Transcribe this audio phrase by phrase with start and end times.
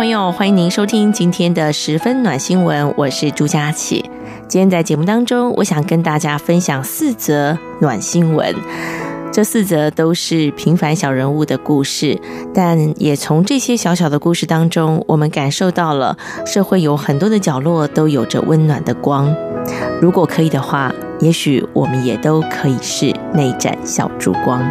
[0.00, 4.02] 朋友，欢迎您收听今天的十分暖新闻，我是朱佳琪。
[4.48, 8.56] 今天在节目当中，我想跟大家分享四则暖新闻。
[9.30, 12.18] 这四则都是平凡小人物的故事，
[12.54, 19.30] 但也从这些小小的故事当中，我们感受到了社会有很多的角落都有着温暖的光。
[20.00, 20.90] 如果可以的话，
[21.20, 24.62] 也许我们也都可以是那盏小烛光。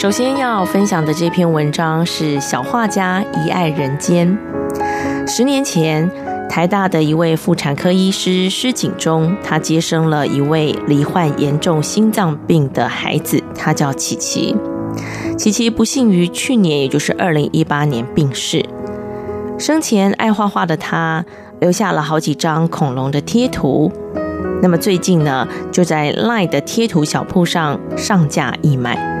[0.00, 4.34] 首先要分享的这篇文章是小画家遗爱人间。
[5.26, 6.10] 十年前，
[6.48, 14.56] 台大的一位妇产科医师施景忠，他接生了一位罹患严重心脏病的孩子，他叫琪琪。
[15.36, 18.64] 琪琪不幸于去年，也就是二零一八年病逝。
[19.58, 21.22] 生前爱画画的他，
[21.60, 23.92] 留下了好几张恐龙的贴图。
[24.62, 29.19] 那么最近呢，就在 LINE 的贴图小铺上上架义卖。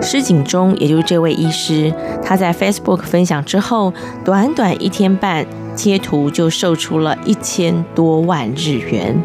[0.00, 3.92] 施景忠，也就是这位医师，他在 Facebook 分享之后，
[4.24, 5.44] 短短一天半，
[5.76, 9.20] 贴图就售出了一千多万日元，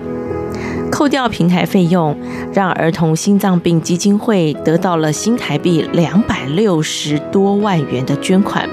[0.91, 2.17] 扣掉平台费用，
[2.51, 8.67] 让儿童心脏病基金会得到了新台币两百六十多万元的捐款。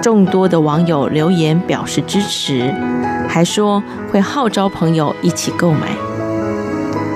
[0.00, 2.72] 众多的网友留言表示支持，
[3.28, 5.88] 还说会号召朋友一起购买。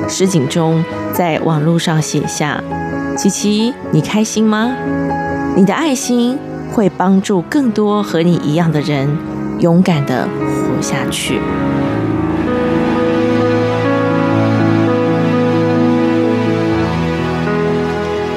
[0.08, 2.60] 石景忠在网络上写下。
[3.20, 4.74] 琪琪，你开心吗？
[5.54, 6.38] 你的爱心
[6.72, 9.06] 会帮助更多和你一样的人
[9.58, 11.38] 勇敢的活下去。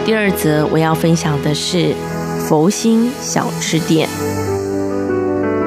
[0.05, 1.93] 第二则我要分享的是
[2.45, 4.09] 佛心小吃店。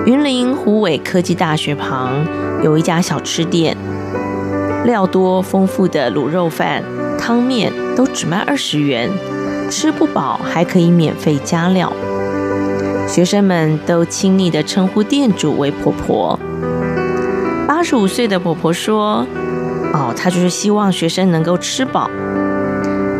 [0.04, 2.26] 云林虎尾科技大学旁
[2.62, 3.74] 有一家小吃店，
[4.84, 6.82] 料多丰富的卤肉饭。
[7.18, 9.10] 汤面都只卖二十元，
[9.70, 11.92] 吃不饱还可以免费加料。
[13.08, 16.38] 学生们都亲昵地称呼店主为婆婆。
[17.66, 19.26] 八十五岁的婆婆说
[19.94, 22.10] ：“哦，她就是希望学生能够吃饱。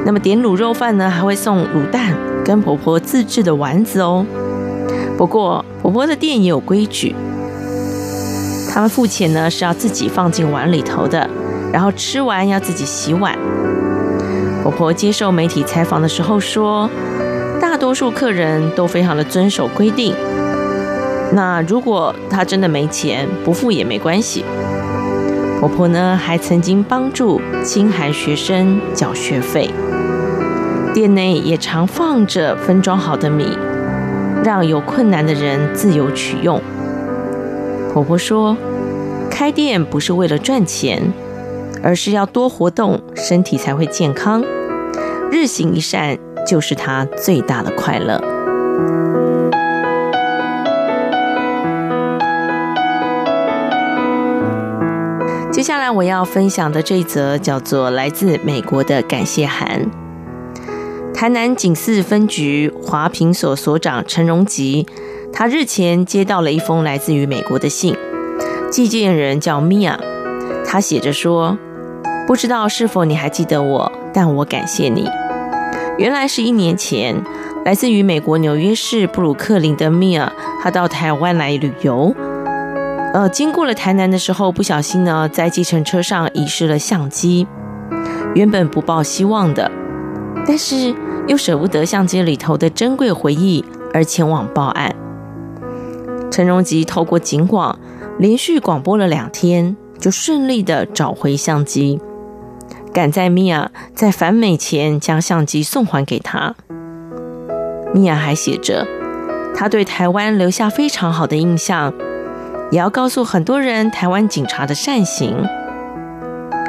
[0.04, 4.24] 那么点卤肉饭呢，还会送卤蛋跟婆婆自制的丸子哦。
[5.16, 7.14] 不过婆婆的店也有规矩，
[8.72, 11.28] 他们付钱呢是要自己放进碗里头的，
[11.72, 13.36] 然后吃完要自己洗碗。”
[14.66, 16.91] 婆婆接受媒体采访的时候说
[17.62, 20.12] ：“大多数客人都非常的遵守规定。
[21.32, 24.44] 那如果她真的没钱，不付也没关系。”
[25.60, 29.71] 婆婆呢，还曾经帮助清寒学生缴学费。
[30.93, 33.56] 店内也常放着分装好的米，
[34.43, 36.60] 让有困难的人自由取用。
[37.93, 38.56] 婆婆说
[39.31, 41.12] ：“开店不是为了赚钱，
[41.84, 44.43] 而是要多活动，身体才会健康。”
[45.36, 48.19] 日行一善就是他最大的快乐。
[55.52, 59.91] 接下来我要分享的这一则叫做来自美国的感谢函。
[61.12, 64.86] 台南警四分局华平所所长陈荣吉，
[65.34, 67.94] 他日前接到了一封来自于美国的信，
[68.70, 70.00] 寄件人叫米娅，
[70.64, 71.58] 他写着说。
[72.26, 75.08] 不知道是否你还记得我，但我感谢你。
[75.98, 77.16] 原来是一年前，
[77.64, 80.30] 来自于美国纽约市布鲁克林的米娅，
[80.62, 82.14] 她到台湾来旅游。
[83.14, 87.46] 呃，经过了台南的时候，不小心呢，在计程车上遗失了相机。
[88.34, 89.70] 原本不抱希望的，
[90.46, 90.94] 但是
[91.26, 93.64] 又舍不得相机里头的珍贵回忆，
[93.94, 94.94] 而前往报案。
[96.31, 97.78] 陈荣吉透过警广，
[98.19, 101.99] 连续广播了两天，就顺利的找回相机。
[102.96, 106.54] 赶在米娅在返美前将相机送还给他。
[107.93, 108.87] 米娅还写着，
[109.54, 111.93] 他对台湾留下非常好的印象，
[112.70, 115.46] 也要告诉很多人台湾警察的善行。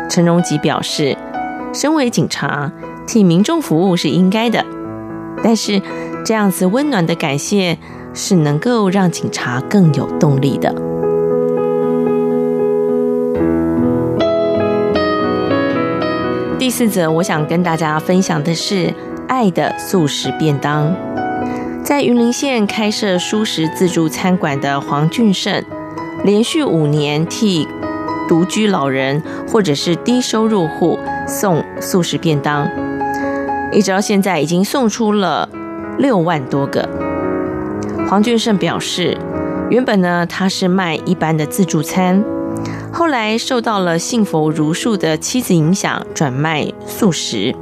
[0.10, 1.18] 陈荣吉表示，
[1.74, 2.74] 身为警察，
[3.08, 4.66] 替民众服务是应该的，
[5.42, 5.82] 但是
[6.26, 7.78] 这样子温暖的感谢
[8.14, 10.87] 是能够让警察更有动力的。
[16.78, 18.94] 四则，我想跟大家分享的是
[19.28, 20.96] 爱的素食便当。
[21.84, 25.66] 在云林县开设蔬食自助餐馆的黄俊胜，
[26.24, 27.68] 连续五年替
[28.28, 32.70] 独居老人或者是低收入户送素食便当，
[33.72, 35.50] 一直到现在已经送出了
[35.98, 36.88] 六万多个。
[38.08, 39.18] 黄俊胜表示，
[39.72, 42.24] 原本呢他是卖一般的自助餐，
[42.98, 47.54] 后来受到了信佛茹素的妻子影响，转卖素食。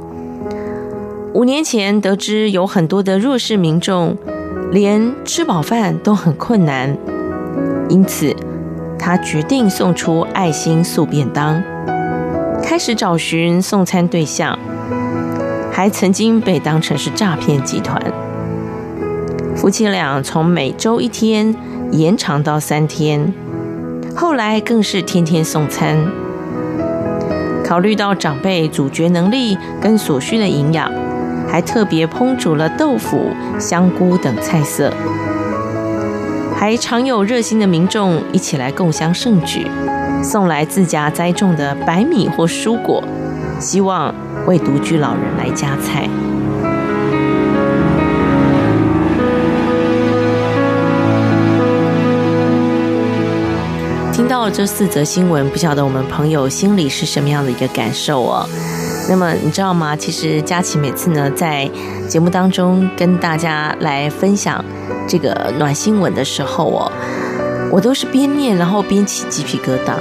[1.34, 4.16] 五年前得知有很多的弱势民众
[4.72, 6.96] 连吃饱饭都很困难，
[7.90, 8.34] 因此
[8.98, 11.62] 他决定送出爱心素便当，
[12.62, 14.58] 开始找寻送餐对象，
[15.70, 18.02] 还曾经被当成是诈骗集团。
[19.54, 21.54] 夫妻俩从每周一天
[21.92, 23.34] 延长到三天，
[24.16, 25.94] 后来更是天天送餐。
[27.62, 30.90] 考虑到长辈咀嚼能力跟所需的营养，
[31.46, 34.90] 还特别烹煮了豆腐、香菇等菜色，
[36.56, 39.66] 还常有热心的民众一起来共襄盛举，
[40.22, 43.04] 送来自家栽种的白米或蔬果，
[43.60, 44.14] 希望
[44.46, 46.08] 为独居老人来加菜。
[54.50, 58.48] 这四则新闻，不晓得我们朋友心里是什么样的一个感受哦？
[59.08, 59.96] 那么你知道吗？
[59.96, 61.68] 其实佳琪每次呢，在
[62.08, 64.64] 节目当中跟大家来分享
[65.08, 66.92] 这个暖新闻的时候哦，
[67.72, 69.94] 我都是边念然后边起鸡皮疙瘩。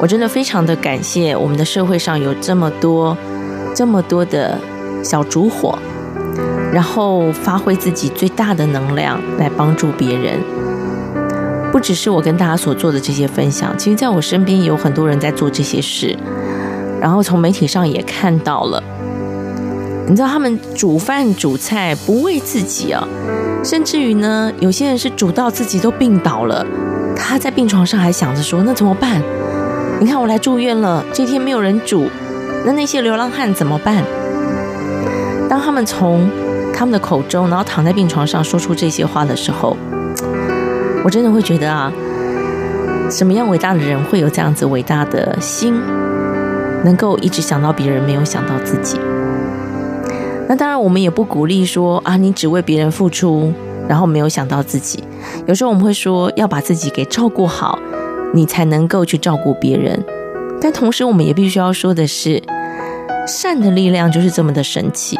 [0.00, 3.16] 我真的非常的感谢我们的社会上有这么多
[3.74, 4.58] 这么多的
[5.02, 5.78] 小烛火，
[6.72, 10.40] 然后发挥自己最大的能量来帮助别人。
[11.76, 16.16] 不只是我跟大家所做的这些分享，其实在我身边也有很多人在做这些事，
[17.02, 18.82] 然后从媒体上也看到了。
[20.08, 23.06] 你知道他们煮饭煮菜不为自己啊，
[23.62, 26.64] 甚至于呢，有些人是煮到自己都病倒了，
[27.14, 29.20] 他在病床上还想着说：“那怎么办？
[30.00, 32.08] 你看我来住院了，这天没有人煮，
[32.64, 34.02] 那那些流浪汉怎么办？”
[35.46, 36.26] 当他们从
[36.72, 39.76] 他们的口中，然后躺在病床上说出这些话的时候。
[41.06, 41.92] 我真的会觉得啊，
[43.08, 45.80] 什么样伟大的人会有这样子伟大的心，
[46.82, 48.98] 能够一直想到别人，没有想到自己？
[50.48, 53.52] 那当然，我们也不鼓励说啊，你只为别人付出，
[53.88, 55.04] 然后没有想到自己。
[55.46, 57.78] 有时候我们会说，要把自己给照顾好，
[58.34, 60.04] 你才能够去照顾别人。
[60.60, 62.42] 但同时，我们也必须要说的是，
[63.28, 65.16] 善的力量就是这么的神奇。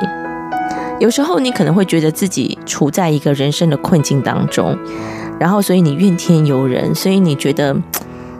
[0.98, 4.76] 有时候，你可能会觉得自己处在一个人生的困境当中。
[5.38, 7.76] 然后，所以你怨天尤人，所以你觉得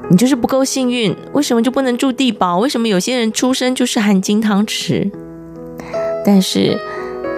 [0.09, 2.59] 你就是不够幸运，为什么就不能住地堡？
[2.59, 5.11] 为什么有些人出生就是含金汤匙？
[6.25, 6.79] 但是，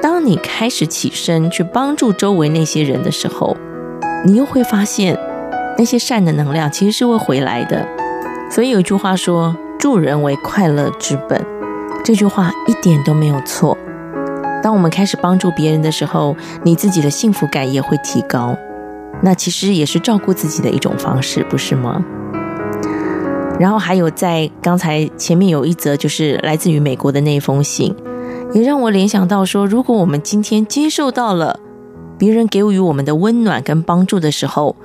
[0.00, 3.56] 当你开始起身去帮助周围那些人的时候，
[4.24, 5.18] 你又会发现
[5.76, 7.86] 那些善的能量其实是会回来的。
[8.50, 11.44] 所以有一句话说：“助人为快乐之本。”
[12.04, 13.76] 这句话一点都没有错。
[14.62, 18.56] 当我们开始帮助别人的时候，你自己的幸福感也会提高。
[19.22, 22.04] 那其实也是照顾自己的一种方式，不是吗？
[23.58, 27.94] 然后还有在刚才前面有一则，就是来自于美国的那一封信，
[28.52, 31.58] 也让我联想到说，如果我们今天接受到了
[32.16, 34.76] 别人给予我们的温暖跟帮助的时候，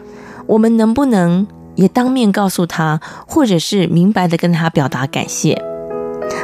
[0.48, 5.62] 我们能不能也当面告诉他，或者是明白的跟他表达感谢？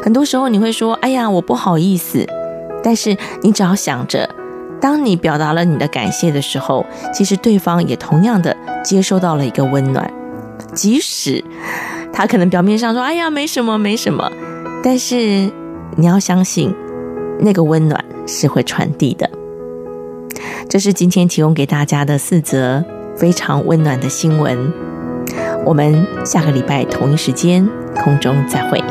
[0.03, 2.27] 很多时候你会说：“哎呀，我不好意思。”
[2.83, 4.29] 但是你只要想着。
[4.81, 10.11] 当你表达了你的感谢的时候，其实对方也同样的接收到了一个温暖，
[10.73, 11.43] 即使
[12.13, 14.31] 他可能表面上说“哎呀，没什么，没什么”，
[14.83, 15.49] 但是
[15.95, 16.73] 你要相信，
[17.39, 19.29] 那个温暖是会传递的。
[20.69, 22.83] 这是今天提供给大家的四则
[23.17, 24.71] 非常温暖的新闻。
[25.65, 28.81] 我们下个礼拜同一时间空中再会。